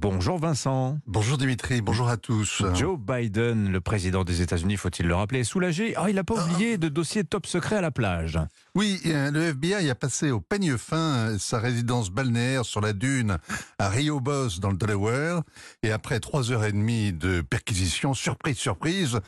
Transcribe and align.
Bonjour 0.00 0.38
Vincent. 0.38 0.98
Bonjour 1.06 1.36
Dimitri, 1.36 1.82
bonjour 1.82 2.08
à 2.08 2.16
tous. 2.16 2.62
Joe 2.72 2.98
Biden, 2.98 3.70
le 3.70 3.82
président 3.82 4.24
des 4.24 4.40
États-Unis, 4.40 4.78
faut-il 4.78 5.06
le 5.06 5.14
rappeler, 5.14 5.40
est 5.40 5.44
soulagé. 5.44 5.92
Ah, 5.94 6.06
il 6.08 6.14
n'a 6.14 6.24
pas 6.24 6.42
oublié 6.42 6.78
de 6.78 6.88
dossier 6.88 7.22
top 7.22 7.44
secret 7.44 7.76
à 7.76 7.80
la 7.82 7.90
plage. 7.90 8.38
Oui, 8.74 8.98
euh, 9.04 9.30
le 9.30 9.48
FBI 9.48 9.90
a 9.90 9.94
passé 9.94 10.30
au 10.30 10.40
peigne 10.40 10.78
fin 10.78 10.96
euh, 10.96 11.38
sa 11.38 11.58
résidence 11.58 12.08
balnéaire 12.08 12.64
sur 12.64 12.80
la 12.80 12.94
dune 12.94 13.36
à 13.78 13.90
Rio 13.90 14.20
Boss 14.20 14.58
dans 14.58 14.70
le 14.70 14.78
Delaware. 14.78 15.42
Et 15.82 15.92
après 15.92 16.18
trois 16.18 16.50
heures 16.50 16.64
et 16.64 16.72
demie 16.72 17.12
de 17.12 17.42
perquisition, 17.42 18.14
surprise, 18.14 18.56
surprise, 18.56 19.20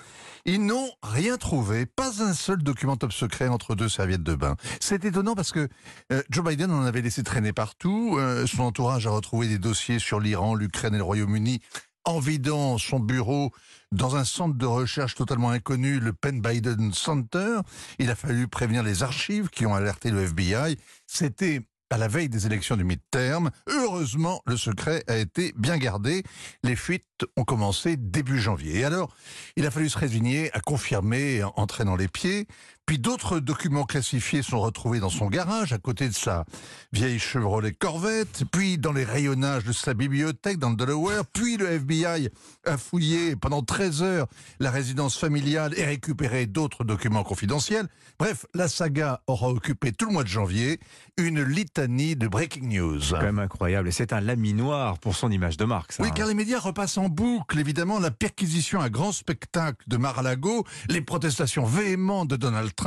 ils 0.46 0.64
n'ont 0.64 0.88
rien 1.02 1.36
trouvé, 1.36 1.84
pas 1.84 2.22
un 2.22 2.32
seul 2.32 2.62
document 2.62 2.96
top 2.96 3.12
secret 3.12 3.48
entre 3.48 3.74
deux 3.74 3.90
serviettes 3.90 4.22
de 4.22 4.34
bain. 4.34 4.56
C'est 4.80 5.04
étonnant 5.04 5.34
parce 5.34 5.52
que 5.52 5.68
euh, 6.12 6.22
Joe 6.30 6.44
Biden 6.46 6.70
en 6.70 6.84
avait 6.84 7.02
laissé 7.02 7.22
traîner 7.22 7.52
partout. 7.52 8.18
son 8.46 8.62
entourage 8.62 9.06
a 9.06 9.10
retrouvé 9.10 9.48
des 9.48 9.58
dossiers 9.58 9.98
sur 9.98 10.18
l'Iran, 10.18 10.54
l'Ukraine 10.62 10.94
et 10.94 10.98
le 10.98 11.04
Royaume-Uni 11.04 11.60
en 12.04 12.18
vidant 12.18 12.78
son 12.78 12.98
bureau 12.98 13.52
dans 13.92 14.16
un 14.16 14.24
centre 14.24 14.56
de 14.56 14.66
recherche 14.66 15.14
totalement 15.14 15.50
inconnu, 15.50 16.00
le 16.00 16.12
Penn 16.12 16.40
Biden 16.40 16.92
Center. 16.92 17.58
Il 17.98 18.10
a 18.10 18.14
fallu 18.14 18.48
prévenir 18.48 18.82
les 18.82 19.02
archives 19.02 19.50
qui 19.50 19.66
ont 19.66 19.74
alerté 19.74 20.10
le 20.10 20.22
FBI. 20.22 20.78
C'était 21.06 21.62
à 21.90 21.98
la 21.98 22.08
veille 22.08 22.30
des 22.30 22.46
élections 22.46 22.76
du 22.76 22.84
mi-terme. 22.84 23.50
Heureusement, 23.68 24.40
le 24.46 24.56
secret 24.56 25.04
a 25.08 25.16
été 25.18 25.52
bien 25.56 25.76
gardé. 25.76 26.22
Les 26.62 26.74
fuites 26.74 27.04
ont 27.36 27.44
commencé 27.44 27.98
début 27.98 28.40
janvier. 28.40 28.78
Et 28.78 28.84
alors, 28.84 29.14
il 29.56 29.66
a 29.66 29.70
fallu 29.70 29.90
se 29.90 29.98
résigner 29.98 30.50
à 30.54 30.60
confirmer 30.60 31.42
en 31.44 31.66
traînant 31.66 31.96
les 31.96 32.08
pieds. 32.08 32.46
Puis 32.92 32.98
d'autres 32.98 33.40
documents 33.40 33.86
classifiés 33.86 34.42
sont 34.42 34.60
retrouvés 34.60 35.00
dans 35.00 35.08
son 35.08 35.28
garage, 35.28 35.72
à 35.72 35.78
côté 35.78 36.10
de 36.10 36.12
sa 36.12 36.44
vieille 36.92 37.18
Chevrolet 37.18 37.72
Corvette, 37.72 38.44
puis 38.52 38.76
dans 38.76 38.92
les 38.92 39.04
rayonnages 39.04 39.64
de 39.64 39.72
sa 39.72 39.94
bibliothèque 39.94 40.58
dans 40.58 40.68
le 40.68 40.76
Delaware, 40.76 41.24
puis 41.24 41.56
le 41.56 41.70
FBI 41.70 42.28
a 42.66 42.76
fouillé 42.76 43.34
pendant 43.34 43.62
13 43.62 44.02
heures 44.02 44.26
la 44.60 44.70
résidence 44.70 45.16
familiale 45.16 45.72
et 45.78 45.86
récupéré 45.86 46.44
d'autres 46.44 46.84
documents 46.84 47.22
confidentiels. 47.22 47.88
Bref, 48.18 48.44
la 48.52 48.68
saga 48.68 49.22
aura 49.26 49.48
occupé 49.48 49.92
tout 49.92 50.04
le 50.04 50.12
mois 50.12 50.22
de 50.22 50.28
janvier 50.28 50.78
une 51.16 51.42
litanie 51.42 52.14
de 52.14 52.28
breaking 52.28 52.68
news. 52.68 53.00
C'est 53.00 53.14
quand 53.14 53.22
même 53.22 53.38
incroyable, 53.38 53.88
et 53.88 53.92
c'est 53.92 54.12
un 54.12 54.20
laminoir 54.20 54.98
pour 54.98 55.16
son 55.16 55.30
image 55.30 55.56
de 55.56 55.64
marque, 55.64 55.92
ça. 55.92 56.02
Oui, 56.02 56.10
car 56.14 56.28
les 56.28 56.34
médias 56.34 56.58
repassent 56.58 56.98
en 56.98 57.08
boucle, 57.08 57.58
évidemment, 57.58 58.00
la 58.00 58.10
perquisition 58.10 58.82
à 58.82 58.90
grand 58.90 59.12
spectacle 59.12 59.82
de 59.86 59.96
Mar-a-Lago, 59.96 60.66
les 60.90 61.00
protestations 61.00 61.64
véhémentes 61.64 62.28
de 62.28 62.36
Donald 62.36 62.74
Trump 62.74 62.81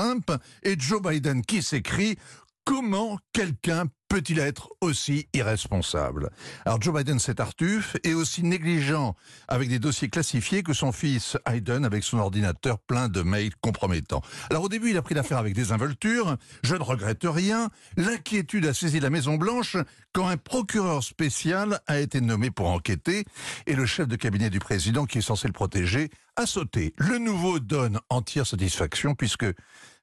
et 0.63 0.75
Joe 0.79 1.01
Biden 1.01 1.43
qui 1.43 1.61
s'écrit 1.61 2.17
Comment 2.65 3.19
quelqu'un 3.31 3.85
peut-il 4.09 4.39
être 4.39 4.69
aussi 4.81 5.27
irresponsable? 5.33 6.31
Alors 6.65 6.81
Joe 6.81 6.95
Biden, 6.95 7.19
c'est 7.19 7.35
Tartuffe, 7.35 7.95
est 8.03 8.15
aussi 8.15 8.41
négligent 8.41 9.13
avec 9.47 9.69
des 9.69 9.77
dossiers 9.77 10.09
classifiés 10.09 10.63
que 10.63 10.73
son 10.73 10.91
fils 10.91 11.37
Hayden 11.45 11.85
avec 11.85 12.03
son 12.03 12.17
ordinateur 12.17 12.79
plein 12.79 13.07
de 13.07 13.21
mails 13.21 13.55
compromettants. 13.61 14.23
Alors 14.49 14.63
au 14.63 14.69
début, 14.69 14.89
il 14.89 14.97
a 14.97 15.03
pris 15.03 15.13
l'affaire 15.13 15.37
avec 15.37 15.53
des 15.53 15.71
involtures, 15.71 16.37
je 16.63 16.75
ne 16.75 16.81
regrette 16.81 17.23
rien, 17.23 17.69
l'inquiétude 17.97 18.65
a 18.65 18.73
saisi 18.73 18.99
la 18.99 19.11
Maison-Blanche 19.11 19.77
quand 20.11 20.27
un 20.27 20.37
procureur 20.37 21.03
spécial 21.03 21.79
a 21.85 21.99
été 21.99 22.19
nommé 22.19 22.49
pour 22.49 22.69
enquêter 22.69 23.25
et 23.67 23.75
le 23.75 23.85
chef 23.85 24.07
de 24.07 24.15
cabinet 24.15 24.49
du 24.49 24.57
président 24.57 25.05
qui 25.05 25.19
est 25.19 25.21
censé 25.21 25.47
le 25.47 25.53
protéger 25.53 26.09
a 26.35 26.47
sauté. 26.47 26.95
Le 26.97 27.19
nouveau 27.19 27.59
donne 27.59 27.99
entière 28.09 28.47
satisfaction 28.47 29.13
puisque 29.13 29.45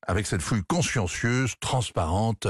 avec 0.07 0.27
cette 0.27 0.43
fouille 0.43 0.63
consciencieuse, 0.67 1.55
transparente 1.61 2.47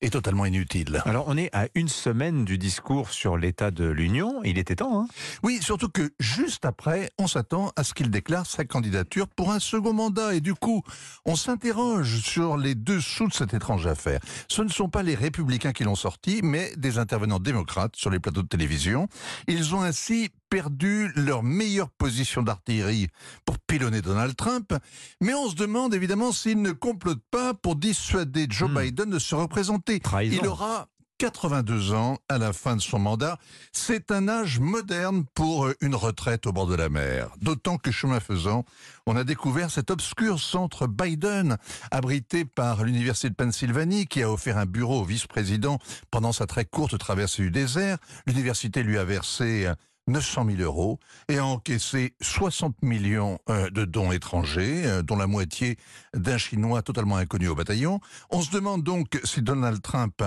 et 0.00 0.10
totalement 0.10 0.46
inutile. 0.46 1.02
Alors 1.04 1.24
on 1.28 1.36
est 1.36 1.54
à 1.54 1.68
une 1.74 1.88
semaine 1.88 2.44
du 2.44 2.58
discours 2.58 3.10
sur 3.10 3.36
l'état 3.36 3.70
de 3.70 3.84
l'Union, 3.84 4.40
il 4.44 4.58
était 4.58 4.76
temps. 4.76 5.02
Hein 5.02 5.08
oui, 5.42 5.58
surtout 5.62 5.88
que 5.88 6.10
juste 6.18 6.64
après, 6.64 7.10
on 7.18 7.26
s'attend 7.26 7.72
à 7.76 7.84
ce 7.84 7.94
qu'il 7.94 8.10
déclare 8.10 8.46
sa 8.46 8.64
candidature 8.64 9.28
pour 9.28 9.52
un 9.52 9.60
second 9.60 9.92
mandat 9.92 10.34
et 10.34 10.40
du 10.40 10.54
coup, 10.54 10.82
on 11.24 11.36
s'interroge 11.36 12.20
sur 12.20 12.56
les 12.56 12.74
dessous 12.74 13.28
de 13.28 13.32
cette 13.32 13.54
étrange 13.54 13.86
affaire. 13.86 14.20
Ce 14.48 14.62
ne 14.62 14.68
sont 14.68 14.88
pas 14.88 15.02
les 15.02 15.14
républicains 15.14 15.72
qui 15.72 15.84
l'ont 15.84 15.94
sorti, 15.94 16.40
mais 16.42 16.72
des 16.76 16.98
intervenants 16.98 17.40
démocrates 17.40 17.96
sur 17.96 18.10
les 18.10 18.18
plateaux 18.18 18.42
de 18.42 18.48
télévision. 18.48 19.08
Ils 19.48 19.74
ont 19.74 19.82
ainsi 19.82 20.30
perdu 20.48 21.12
leur 21.16 21.42
meilleure 21.42 21.90
position 21.90 22.42
d'artillerie 22.42 23.08
pour 23.44 23.58
pilonner 23.58 24.02
Donald 24.02 24.36
Trump, 24.36 24.72
mais 25.20 25.34
on 25.34 25.48
se 25.48 25.54
demande 25.54 25.94
évidemment 25.94 26.32
s'ils 26.32 26.60
ne 26.60 26.72
complotent 26.72 27.24
pas 27.30 27.54
pour 27.54 27.76
dissuader 27.76 28.46
Joe 28.48 28.70
hmm. 28.70 28.78
Biden 28.78 29.10
de 29.10 29.18
se 29.18 29.34
représenter. 29.34 30.00
Il 30.22 30.46
aura 30.46 30.88
82 31.18 31.94
ans 31.94 32.18
à 32.28 32.36
la 32.36 32.52
fin 32.52 32.76
de 32.76 32.80
son 32.80 32.98
mandat. 32.98 33.38
C'est 33.72 34.10
un 34.10 34.28
âge 34.28 34.60
moderne 34.60 35.24
pour 35.34 35.68
une 35.80 35.94
retraite 35.94 36.46
au 36.46 36.52
bord 36.52 36.66
de 36.66 36.74
la 36.74 36.88
mer. 36.88 37.30
D'autant 37.40 37.78
que 37.78 37.90
chemin 37.90 38.20
faisant, 38.20 38.64
on 39.06 39.16
a 39.16 39.24
découvert 39.24 39.70
cet 39.70 39.90
obscur 39.90 40.38
centre 40.38 40.86
Biden, 40.86 41.56
abrité 41.90 42.44
par 42.44 42.84
l'Université 42.84 43.30
de 43.30 43.34
Pennsylvanie, 43.34 44.06
qui 44.06 44.22
a 44.22 44.30
offert 44.30 44.58
un 44.58 44.66
bureau 44.66 45.00
au 45.00 45.04
vice-président 45.04 45.78
pendant 46.10 46.32
sa 46.32 46.46
très 46.46 46.66
courte 46.66 46.98
traversée 46.98 47.42
du 47.42 47.50
désert. 47.50 47.98
L'université 48.26 48.82
lui 48.82 48.98
a 48.98 49.04
versé 49.04 49.70
900 50.06 50.46
000 50.56 50.62
euros 50.62 50.98
et 51.28 51.38
a 51.38 51.44
encaissé 51.44 52.14
60 52.20 52.82
millions 52.82 53.38
euh, 53.48 53.70
de 53.70 53.84
dons 53.84 54.12
étrangers, 54.12 54.86
euh, 54.86 55.02
dont 55.02 55.16
la 55.16 55.26
moitié 55.26 55.76
d'un 56.14 56.38
Chinois 56.38 56.82
totalement 56.82 57.16
inconnu 57.16 57.48
au 57.48 57.54
bataillon. 57.54 58.00
On 58.30 58.42
se 58.42 58.50
demande 58.50 58.82
donc 58.82 59.20
si 59.24 59.42
Donald 59.42 59.82
Trump 59.82 60.22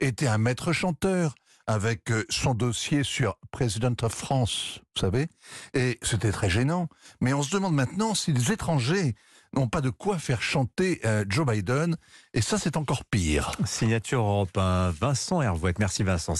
était 0.00 0.26
un 0.26 0.38
maître 0.38 0.72
chanteur 0.72 1.34
avec 1.66 2.10
euh, 2.10 2.24
son 2.28 2.54
dossier 2.54 3.04
sur 3.04 3.38
President 3.50 3.94
of 4.02 4.12
France, 4.12 4.80
vous 4.94 5.00
savez, 5.00 5.28
et 5.74 5.98
c'était 6.02 6.32
très 6.32 6.50
gênant. 6.50 6.88
Mais 7.20 7.32
on 7.32 7.42
se 7.42 7.54
demande 7.54 7.74
maintenant 7.74 8.14
si 8.14 8.32
les 8.32 8.52
étrangers 8.52 9.14
n'ont 9.54 9.68
pas 9.68 9.80
de 9.80 9.90
quoi 9.90 10.18
faire 10.18 10.40
chanter 10.40 11.02
Joe 11.28 11.46
Biden, 11.46 11.98
et 12.32 12.40
ça 12.40 12.56
c'est 12.56 12.78
encore 12.78 13.04
pire. 13.04 13.52
Signature 13.66 14.20
Europe 14.20 14.56
Vincent 14.56 15.42
Hervouette. 15.42 15.78
Merci 15.78 16.02
Vincent. 16.04 16.30